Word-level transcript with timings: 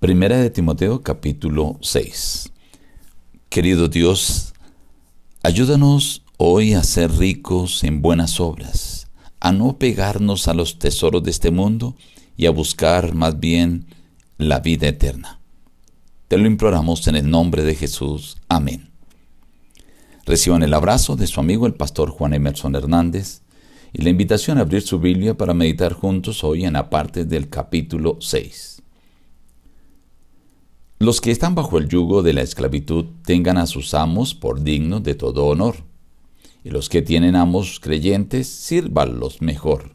Primera 0.00 0.38
de 0.38 0.48
Timoteo 0.48 1.02
capítulo 1.02 1.76
6. 1.82 2.52
Querido 3.48 3.88
Dios, 3.88 4.54
ayúdanos 5.42 6.22
hoy 6.36 6.74
a 6.74 6.84
ser 6.84 7.10
ricos 7.10 7.82
en 7.82 8.00
buenas 8.00 8.38
obras, 8.38 9.08
a 9.40 9.50
no 9.50 9.76
pegarnos 9.76 10.46
a 10.46 10.54
los 10.54 10.78
tesoros 10.78 11.24
de 11.24 11.32
este 11.32 11.50
mundo 11.50 11.96
y 12.36 12.46
a 12.46 12.52
buscar 12.52 13.16
más 13.16 13.40
bien 13.40 13.86
la 14.36 14.60
vida 14.60 14.86
eterna. 14.86 15.40
Te 16.28 16.38
lo 16.38 16.46
imploramos 16.46 17.08
en 17.08 17.16
el 17.16 17.28
nombre 17.28 17.64
de 17.64 17.74
Jesús. 17.74 18.36
Amén. 18.48 18.90
Reciban 20.26 20.62
el 20.62 20.74
abrazo 20.74 21.16
de 21.16 21.26
su 21.26 21.40
amigo 21.40 21.66
el 21.66 21.74
pastor 21.74 22.10
Juan 22.10 22.34
Emerson 22.34 22.76
Hernández 22.76 23.40
y 23.92 24.02
la 24.02 24.10
invitación 24.10 24.58
a 24.58 24.60
abrir 24.60 24.82
su 24.82 25.00
Biblia 25.00 25.36
para 25.36 25.54
meditar 25.54 25.92
juntos 25.92 26.44
hoy 26.44 26.66
en 26.66 26.74
la 26.74 26.88
parte 26.88 27.24
del 27.24 27.48
capítulo 27.48 28.18
6. 28.20 28.77
Los 31.00 31.20
que 31.20 31.30
están 31.30 31.54
bajo 31.54 31.78
el 31.78 31.88
yugo 31.88 32.24
de 32.24 32.32
la 32.32 32.42
esclavitud 32.42 33.04
tengan 33.24 33.56
a 33.56 33.66
sus 33.66 33.94
amos 33.94 34.34
por 34.34 34.64
dignos 34.64 35.04
de 35.04 35.14
todo 35.14 35.46
honor, 35.46 35.76
y 36.64 36.70
los 36.70 36.88
que 36.88 37.02
tienen 37.02 37.36
amos 37.36 37.78
creyentes 37.78 38.48
sírvanlos 38.48 39.40
mejor. 39.40 39.94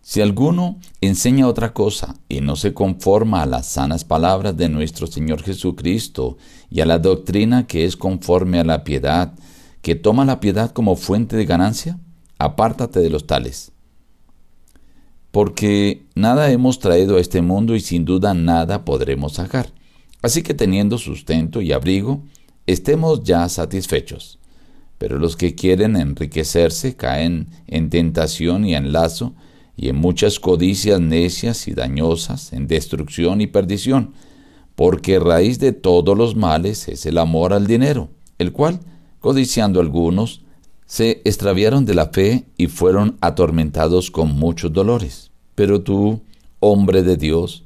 Si 0.00 0.20
alguno 0.20 0.78
enseña 1.00 1.48
otra 1.48 1.72
cosa 1.72 2.14
y 2.28 2.40
no 2.40 2.54
se 2.54 2.72
conforma 2.72 3.42
a 3.42 3.46
las 3.46 3.66
sanas 3.66 4.04
palabras 4.04 4.56
de 4.56 4.68
nuestro 4.68 5.08
Señor 5.08 5.42
Jesucristo 5.42 6.36
y 6.70 6.82
a 6.82 6.86
la 6.86 7.00
doctrina 7.00 7.66
que 7.66 7.84
es 7.84 7.96
conforme 7.96 8.60
a 8.60 8.64
la 8.64 8.84
piedad, 8.84 9.34
que 9.82 9.96
toma 9.96 10.24
la 10.24 10.38
piedad 10.38 10.70
como 10.70 10.94
fuente 10.94 11.36
de 11.36 11.46
ganancia, 11.46 11.98
apártate 12.38 13.00
de 13.00 13.10
los 13.10 13.26
tales. 13.26 13.72
Porque 15.32 16.06
nada 16.14 16.52
hemos 16.52 16.78
traído 16.78 17.16
a 17.16 17.20
este 17.20 17.42
mundo 17.42 17.74
y 17.74 17.80
sin 17.80 18.04
duda 18.04 18.34
nada 18.34 18.84
podremos 18.84 19.32
sacar. 19.32 19.72
Así 20.24 20.42
que 20.42 20.54
teniendo 20.54 20.96
sustento 20.96 21.60
y 21.60 21.72
abrigo, 21.72 22.22
estemos 22.66 23.24
ya 23.24 23.46
satisfechos. 23.50 24.38
Pero 24.96 25.18
los 25.18 25.36
que 25.36 25.54
quieren 25.54 25.96
enriquecerse 25.96 26.96
caen 26.96 27.48
en 27.66 27.90
tentación 27.90 28.64
y 28.64 28.74
en 28.74 28.90
lazo, 28.90 29.34
y 29.76 29.90
en 29.90 29.96
muchas 29.96 30.40
codicias 30.40 30.98
necias 30.98 31.68
y 31.68 31.74
dañosas, 31.74 32.54
en 32.54 32.66
destrucción 32.68 33.42
y 33.42 33.48
perdición, 33.48 34.14
porque 34.76 35.18
raíz 35.18 35.58
de 35.58 35.72
todos 35.72 36.16
los 36.16 36.36
males 36.36 36.88
es 36.88 37.04
el 37.04 37.18
amor 37.18 37.52
al 37.52 37.66
dinero, 37.66 38.08
el 38.38 38.50
cual, 38.50 38.80
codiciando 39.20 39.78
algunos, 39.78 40.40
se 40.86 41.20
extraviaron 41.26 41.84
de 41.84 41.96
la 41.96 42.06
fe 42.06 42.46
y 42.56 42.68
fueron 42.68 43.18
atormentados 43.20 44.10
con 44.10 44.34
muchos 44.34 44.72
dolores. 44.72 45.32
Pero 45.54 45.82
tú, 45.82 46.22
hombre 46.60 47.02
de 47.02 47.18
Dios, 47.18 47.63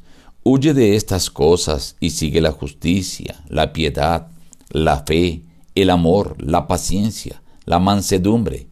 Huye 0.51 0.73
de 0.73 0.97
estas 0.97 1.29
cosas 1.29 1.97
y 2.01 2.09
sigue 2.09 2.41
la 2.41 2.53
justicia, 2.53 3.37
la 3.51 3.75
piedad, 3.75 4.29
la 4.71 5.01
fe, 5.01 5.43
el 5.75 5.91
amor, 5.91 6.37
la 6.43 6.67
paciencia, 6.67 7.43
la 7.67 7.79
mansedumbre. 7.79 8.67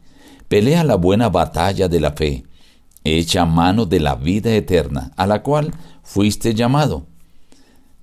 Pelea 0.49 0.85
la 0.85 0.95
buena 0.95 1.29
batalla 1.29 1.87
de 1.89 2.01
la 2.01 2.13
fe. 2.13 2.45
Echa 3.05 3.45
mano 3.45 3.85
de 3.85 4.01
la 4.01 4.15
vida 4.15 4.55
eterna, 4.55 5.13
a 5.17 5.27
la 5.27 5.43
cual 5.43 5.75
fuiste 6.03 6.55
llamado. 6.55 7.09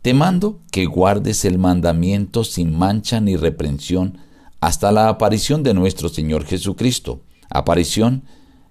Te 0.04 0.14
mando 0.14 0.60
que 0.72 0.86
guardes 0.86 1.44
el 1.44 1.58
mandamiento 1.58 2.44
sin 2.44 2.78
mancha 2.78 3.22
ni 3.22 3.38
reprensión 3.38 4.20
hasta 4.62 4.92
la 4.92 5.10
aparición 5.10 5.64
de 5.64 5.74
nuestro 5.74 6.10
Señor 6.10 6.46
Jesucristo, 6.46 7.22
aparición 7.50 8.22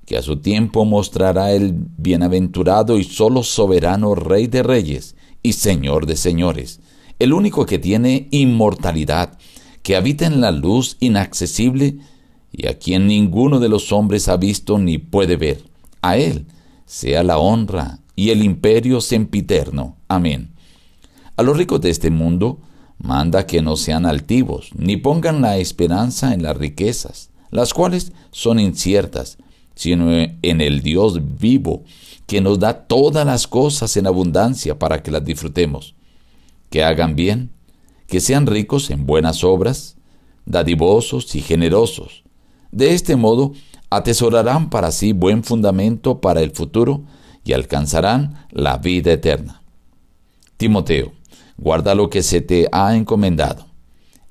que 0.07 0.17
a 0.17 0.23
su 0.23 0.37
tiempo 0.37 0.85
mostrará 0.85 1.53
el 1.53 1.75
bienaventurado 1.75 2.99
y 2.99 3.05
solo 3.05 3.43
soberano 3.43 4.15
Rey 4.15 4.47
de 4.47 4.63
Reyes 4.63 5.17
y 5.43 5.53
Señor 5.53 6.07
de 6.07 6.17
Señores, 6.17 6.81
el 7.19 7.33
único 7.33 7.67
que 7.67 7.79
tiene 7.79 8.29
inmortalidad, 8.31 9.39
que 9.83 9.97
habita 9.97 10.27
en 10.27 10.41
la 10.41 10.51
luz 10.51 10.97
inaccesible 11.01 11.99
y 12.53 12.67
a 12.67 12.79
quien 12.79 13.07
ninguno 13.07 13.59
de 13.59 13.69
los 13.69 13.93
hombres 13.93 14.29
ha 14.29 14.37
visto 14.37 14.79
ni 14.79 14.99
puede 14.99 15.37
ver. 15.37 15.65
A 16.03 16.17
Él 16.17 16.47
sea 16.85 17.23
la 17.23 17.39
honra 17.39 18.01
y 18.15 18.31
el 18.31 18.43
imperio 18.43 19.01
sempiterno. 19.01 19.97
Amén. 20.09 20.51
A 21.37 21.43
los 21.43 21.57
ricos 21.57 21.81
de 21.81 21.91
este 21.91 22.11
mundo 22.11 22.61
manda 22.99 23.47
que 23.47 23.63
no 23.63 23.77
sean 23.77 24.07
altivos, 24.07 24.71
ni 24.77 24.97
pongan 24.97 25.41
la 25.41 25.57
esperanza 25.57 26.35
en 26.35 26.43
las 26.43 26.57
riquezas, 26.57 27.31
las 27.51 27.73
cuales 27.75 28.13
son 28.31 28.61
inciertas, 28.61 29.39
sino 29.75 30.13
en 30.13 30.61
el 30.61 30.83
Dios 30.83 31.21
vivo, 31.39 31.85
que 32.27 32.41
nos 32.41 32.59
da 32.59 32.87
todas 32.87 33.27
las 33.27 33.47
cosas 33.47 33.97
en 33.97 34.07
abundancia 34.07 34.79
para 34.79 35.03
que 35.03 35.11
las 35.11 35.25
disfrutemos. 35.25 35.95
Que 36.71 36.85
hagan 36.85 37.15
bien, 37.15 37.51
que 38.07 38.21
sean 38.21 38.47
ricos 38.47 38.91
en 38.91 39.07
buenas 39.07 39.45
obras, 39.45 39.97
dadivosos 40.47 41.35
y 41.35 41.41
generosos. 41.41 42.25
De 42.71 42.95
este 42.95 43.17
modo, 43.17 43.53
atesorarán 43.91 44.71
para 44.71 44.91
sí 44.91 45.13
buen 45.13 45.45
fundamento 45.45 46.21
para 46.21 46.41
el 46.41 46.53
futuro 46.53 47.05
y 47.45 47.53
alcanzarán 47.53 48.47
la 48.51 48.79
vida 48.79 49.13
eterna. 49.13 49.63
Timoteo, 50.57 51.13
guarda 51.59 51.95
lo 51.95 52.09
que 52.09 52.23
se 52.23 52.41
te 52.41 52.69
ha 52.73 52.97
encomendado, 52.97 53.67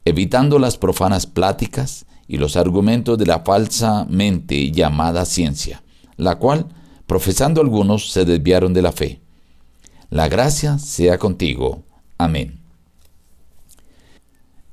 evitando 0.06 0.60
las 0.60 0.78
profanas 0.78 1.28
pláticas 1.28 2.06
y 2.32 2.38
los 2.38 2.56
argumentos 2.56 3.18
de 3.18 3.26
la 3.26 3.42
falsa 3.42 4.06
mente 4.06 4.72
llamada 4.72 5.26
ciencia, 5.26 5.84
la 6.16 6.36
cual, 6.36 6.66
profesando 7.06 7.60
algunos, 7.60 8.10
se 8.10 8.24
desviaron 8.24 8.74
de 8.74 8.82
la 8.82 8.94
fe. 8.94 9.20
La 10.10 10.30
gracia 10.30 10.80
sea 10.80 11.18
contigo. 11.18 11.84
Amén. 12.18 12.62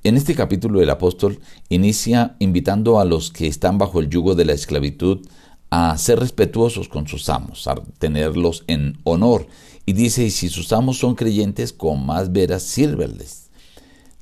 En 0.05 0.17
este 0.17 0.37
capítulo 0.37 0.81
el 0.81 0.89
apóstol 0.89 1.41
inicia 1.69 2.37
invitando 2.39 3.01
a 3.01 3.05
los 3.05 3.33
que 3.33 3.49
están 3.49 3.77
bajo 3.77 3.99
el 3.99 4.09
yugo 4.09 4.37
de 4.37 4.45
la 4.45 4.53
esclavitud 4.53 5.27
a 5.69 5.99
ser 5.99 6.21
respetuosos 6.21 6.89
con 6.89 7.09
sus 7.09 7.29
amos, 7.29 7.67
a 7.67 7.75
tenerlos 7.99 8.63
en 8.69 9.01
honor. 9.03 9.49
Y 9.85 9.95
dice, 9.95 10.23
y 10.23 10.31
si 10.31 10.49
sus 10.49 10.73
amos 10.73 10.99
son 10.99 11.17
creyentes, 11.17 11.73
con 11.73 12.07
más 12.07 12.31
veras 12.31 12.63
sírveles. 12.63 13.51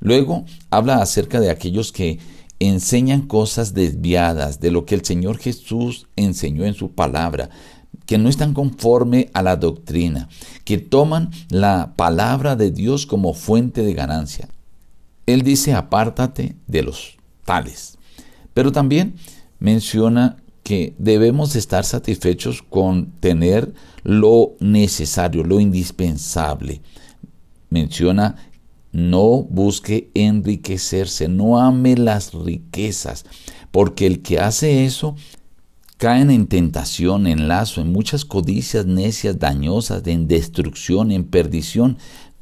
Luego 0.01 0.47
habla 0.71 1.03
acerca 1.03 1.39
de 1.39 1.51
aquellos 1.51 1.93
que 1.93 2.19
enseñan 2.59 3.23
cosas 3.23 3.75
desviadas 3.75 4.61
de 4.61 4.71
lo 4.71 4.87
que 4.87 4.95
el 4.95 5.05
Señor 5.05 5.39
Jesús 5.39 6.07
enseñó 6.17 6.65
en 6.65 6.75
su 6.75 6.93
palabra, 6.93 7.51
que 8.07 8.19
no 8.19 8.29
están 8.29 8.55
conforme 8.55 9.31
a 9.35 9.43
la 9.43 9.57
doctrina, 9.57 10.29
que 10.65 10.79
toman 10.79 11.31
la 11.51 11.95
palabra 11.97 12.57
de 12.57 12.71
Dios 12.71 13.07
como 13.07 13.35
fuente 13.35 13.83
de 13.83 13.95
ganancia. 13.95 14.49
Él 15.27 15.43
dice, 15.43 15.75
apártate 15.75 16.57
de 16.67 16.83
los 16.83 17.17
tales. 17.45 17.99
Pero 18.55 18.73
también 18.73 19.17
menciona 19.59 20.37
que 20.63 20.95
debemos 20.99 21.57
estar 21.57 21.85
satisfechos 21.85 22.63
con 22.63 23.13
tener 23.21 23.73
lo 24.03 24.55
necesario, 24.61 25.45
lo 25.45 25.61
indispensable. 25.61 26.81
Menciona 27.71 28.37
no 28.93 29.43
busque 29.43 30.11
enriquecerse, 30.15 31.29
no 31.29 31.61
ame 31.61 31.97
las 31.97 32.33
riquezas, 32.33 33.25
porque 33.71 34.07
el 34.07 34.23
que 34.23 34.39
hace 34.39 34.85
eso 34.85 35.17
caen 35.97 36.31
en 36.31 36.47
tentación, 36.47 37.27
en 37.27 37.49
lazo, 37.49 37.81
en 37.81 37.93
muchas 37.93 38.25
codicias 38.25 38.87
necias, 38.87 39.39
dañosas, 39.39 40.07
en 40.07 40.29
destrucción, 40.29 41.11
en 41.11 41.25
perdición. 41.25 41.99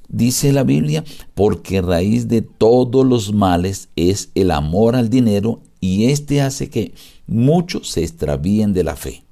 Dice 0.09 0.53
la 0.53 0.65
Biblia, 0.65 1.04
porque 1.34 1.81
raíz 1.81 2.28
de 2.28 2.43
todos 2.43 3.06
los 3.06 3.33
males 3.33 3.88
es 3.97 4.31
el 4.34 4.50
amor 4.50 4.97
al 4.97 5.09
dinero 5.09 5.62
y 5.81 6.06
éste 6.06 6.41
hace 6.41 6.69
que 6.69 6.94
muchos 7.27 7.91
se 7.91 8.03
extravíen 8.03 8.72
de 8.72 8.84
la 8.84 8.97
fe. 8.97 9.25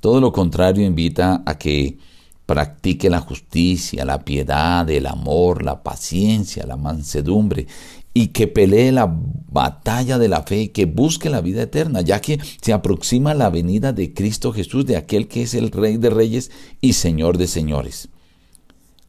Todo 0.00 0.20
lo 0.20 0.32
contrario 0.32 0.84
invita 0.84 1.42
a 1.46 1.58
que 1.58 1.98
practique 2.46 3.08
la 3.08 3.20
justicia, 3.20 4.04
la 4.04 4.24
piedad, 4.24 4.88
el 4.90 5.06
amor, 5.06 5.62
la 5.62 5.82
paciencia, 5.82 6.66
la 6.66 6.76
mansedumbre, 6.76 7.66
y 8.14 8.28
que 8.28 8.46
pelee 8.46 8.92
la 8.92 9.10
batalla 9.10 10.18
de 10.18 10.28
la 10.28 10.42
fe 10.42 10.62
y 10.62 10.68
que 10.68 10.84
busque 10.84 11.30
la 11.30 11.40
vida 11.40 11.62
eterna, 11.62 12.02
ya 12.02 12.20
que 12.20 12.38
se 12.60 12.72
aproxima 12.72 13.32
la 13.32 13.48
venida 13.48 13.92
de 13.92 14.12
Cristo 14.12 14.52
Jesús, 14.52 14.84
de 14.84 14.96
aquel 14.96 15.28
que 15.28 15.42
es 15.42 15.54
el 15.54 15.70
Rey 15.70 15.96
de 15.96 16.10
Reyes 16.10 16.50
y 16.80 16.92
Señor 16.92 17.38
de 17.38 17.46
Señores. 17.46 18.08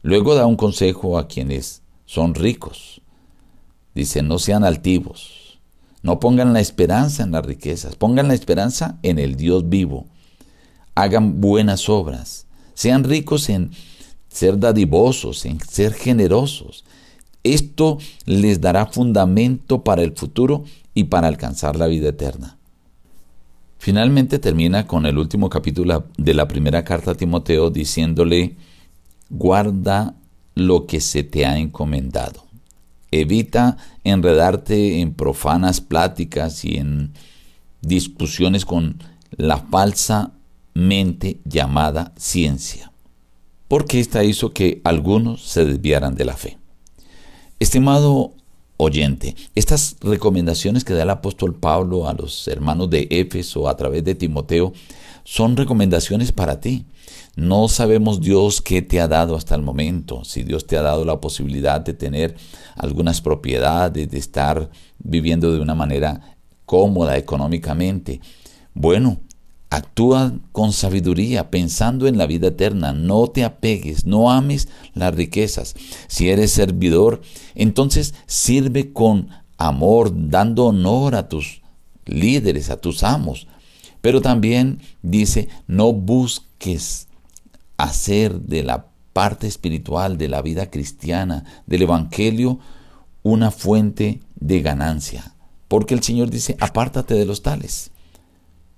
Luego 0.02 0.34
da 0.34 0.46
un 0.46 0.56
consejo 0.56 1.18
a 1.18 1.28
quienes 1.28 1.82
son 2.06 2.34
ricos. 2.34 3.02
Dice, 3.94 4.22
no 4.22 4.38
sean 4.38 4.64
altivos, 4.64 5.60
no 6.02 6.18
pongan 6.18 6.52
la 6.52 6.60
esperanza 6.60 7.22
en 7.22 7.32
las 7.32 7.46
riquezas, 7.46 7.96
pongan 7.96 8.28
la 8.28 8.34
esperanza 8.34 8.98
en 9.02 9.18
el 9.18 9.36
Dios 9.36 9.68
vivo. 9.68 10.06
Hagan 10.94 11.40
buenas 11.40 11.88
obras, 11.88 12.46
sean 12.74 13.04
ricos 13.04 13.48
en 13.48 13.70
ser 14.28 14.58
dadivosos, 14.58 15.44
en 15.46 15.60
ser 15.60 15.94
generosos. 15.94 16.84
Esto 17.42 17.98
les 18.26 18.60
dará 18.60 18.86
fundamento 18.86 19.84
para 19.84 20.02
el 20.02 20.12
futuro 20.12 20.64
y 20.94 21.04
para 21.04 21.28
alcanzar 21.28 21.76
la 21.76 21.86
vida 21.86 22.08
eterna. 22.08 22.56
Finalmente 23.78 24.38
termina 24.38 24.86
con 24.86 25.04
el 25.04 25.18
último 25.18 25.50
capítulo 25.50 26.06
de 26.16 26.34
la 26.34 26.48
primera 26.48 26.84
carta 26.84 27.10
a 27.10 27.14
Timoteo 27.14 27.70
diciéndole, 27.70 28.56
guarda 29.28 30.14
lo 30.54 30.86
que 30.86 31.00
se 31.00 31.22
te 31.22 31.44
ha 31.44 31.58
encomendado. 31.58 32.44
Evita 33.10 33.76
enredarte 34.02 35.00
en 35.00 35.12
profanas 35.12 35.80
pláticas 35.80 36.64
y 36.64 36.78
en 36.78 37.12
discusiones 37.82 38.64
con 38.64 39.02
la 39.36 39.58
falsa 39.58 40.32
mente 40.74 41.40
llamada 41.44 42.12
ciencia, 42.16 42.92
porque 43.68 44.00
esta 44.00 44.24
hizo 44.24 44.52
que 44.52 44.80
algunos 44.84 45.42
se 45.42 45.64
desviaran 45.64 46.16
de 46.16 46.24
la 46.24 46.36
fe. 46.36 46.58
Estimado 47.60 48.32
oyente, 48.76 49.36
estas 49.54 49.96
recomendaciones 50.00 50.84
que 50.84 50.94
da 50.94 51.04
el 51.04 51.10
apóstol 51.10 51.54
Pablo 51.54 52.08
a 52.08 52.12
los 52.12 52.46
hermanos 52.48 52.90
de 52.90 53.06
Éfeso 53.10 53.68
a 53.68 53.76
través 53.76 54.04
de 54.04 54.14
Timoteo 54.14 54.72
son 55.22 55.56
recomendaciones 55.56 56.32
para 56.32 56.60
ti. 56.60 56.84
No 57.36 57.68
sabemos 57.68 58.20
Dios 58.20 58.60
qué 58.60 58.82
te 58.82 59.00
ha 59.00 59.08
dado 59.08 59.36
hasta 59.36 59.54
el 59.54 59.62
momento, 59.62 60.24
si 60.24 60.42
Dios 60.42 60.66
te 60.66 60.76
ha 60.76 60.82
dado 60.82 61.04
la 61.04 61.20
posibilidad 61.20 61.80
de 61.80 61.94
tener 61.94 62.36
algunas 62.76 63.20
propiedades, 63.20 64.10
de 64.10 64.18
estar 64.18 64.70
viviendo 64.98 65.52
de 65.52 65.60
una 65.60 65.74
manera 65.74 66.36
cómoda 66.66 67.16
económicamente. 67.16 68.20
Bueno, 68.72 69.20
Actúa 69.74 70.32
con 70.52 70.72
sabiduría, 70.72 71.50
pensando 71.50 72.06
en 72.06 72.16
la 72.16 72.28
vida 72.28 72.46
eterna. 72.46 72.92
No 72.92 73.26
te 73.26 73.42
apegues, 73.42 74.06
no 74.06 74.30
ames 74.30 74.68
las 74.94 75.12
riquezas. 75.12 75.74
Si 76.06 76.30
eres 76.30 76.52
servidor, 76.52 77.22
entonces 77.56 78.14
sirve 78.26 78.92
con 78.92 79.30
amor, 79.58 80.12
dando 80.14 80.66
honor 80.66 81.16
a 81.16 81.28
tus 81.28 81.60
líderes, 82.04 82.70
a 82.70 82.76
tus 82.76 83.02
amos. 83.02 83.48
Pero 84.00 84.20
también 84.20 84.78
dice, 85.02 85.48
no 85.66 85.92
busques 85.92 87.08
hacer 87.76 88.42
de 88.42 88.62
la 88.62 88.86
parte 89.12 89.48
espiritual 89.48 90.18
de 90.18 90.28
la 90.28 90.40
vida 90.40 90.70
cristiana, 90.70 91.46
del 91.66 91.82
Evangelio, 91.82 92.60
una 93.24 93.50
fuente 93.50 94.20
de 94.36 94.62
ganancia. 94.62 95.34
Porque 95.66 95.94
el 95.94 96.02
Señor 96.04 96.30
dice, 96.30 96.56
apártate 96.60 97.14
de 97.14 97.26
los 97.26 97.42
tales. 97.42 97.90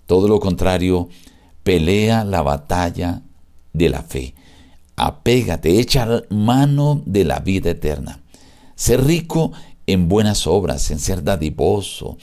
Todo 0.06 0.28
lo 0.28 0.40
contrario, 0.40 1.08
pelea 1.62 2.24
la 2.24 2.42
batalla 2.42 3.22
de 3.72 3.88
la 3.88 4.02
fe. 4.02 4.34
Apégate, 4.96 5.78
echa 5.78 6.22
mano 6.30 7.02
de 7.04 7.24
la 7.24 7.40
vida 7.40 7.70
eterna. 7.70 8.20
Ser 8.76 9.04
rico 9.04 9.52
en 9.86 10.08
buenas 10.08 10.46
obras, 10.46 10.90
en 10.90 10.98
ser 10.98 11.22
dadivoso, 11.22 12.16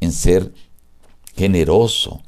en 0.00 0.12
ser 0.12 0.52
generoso. 1.34 2.22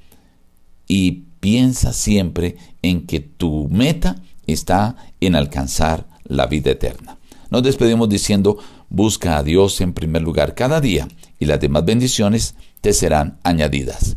Y 0.89 1.25
piensa 1.41 1.93
siempre 1.93 2.57
en 2.83 3.07
que 3.07 3.21
tu 3.21 3.69
meta 3.71 4.17
está 4.47 4.97
en 5.21 5.37
alcanzar 5.37 6.07
la 6.25 6.47
vida 6.47 6.71
eterna. 6.71 7.19
Nos 7.51 7.63
despedimos 7.63 8.09
diciendo, 8.09 8.59
busca 8.89 9.37
a 9.37 9.43
Dios 9.43 9.81
en 9.81 9.93
primer 9.93 10.23
lugar 10.23 10.55
cada 10.55 10.81
día 10.81 11.07
y 11.39 11.45
las 11.45 11.61
demás 11.61 11.85
bendiciones 11.85 12.55
te 12.81 12.93
serán 12.93 13.39
añadidas. 13.43 14.17